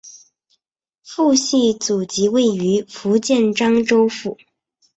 [1.03, 4.35] 父系祖籍位于福建漳州府。